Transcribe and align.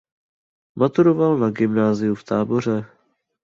Maturoval 0.75 1.37
na 1.37 1.49
gymnáziu 1.51 2.15
v 2.15 2.23
Táboře. 2.23 2.85